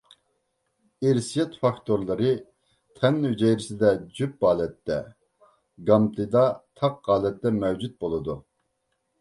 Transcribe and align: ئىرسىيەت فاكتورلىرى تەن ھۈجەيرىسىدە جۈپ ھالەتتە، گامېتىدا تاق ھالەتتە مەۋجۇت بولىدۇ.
ئىرسىيەت 1.09 1.57
فاكتورلىرى 1.65 2.31
تەن 3.01 3.19
ھۈجەيرىسىدە 3.27 3.91
جۈپ 4.21 4.47
ھالەتتە، 4.49 4.97
گامېتىدا 5.91 6.47
تاق 6.83 6.99
ھالەتتە 7.13 7.57
مەۋجۇت 7.63 7.99
بولىدۇ. 8.07 8.41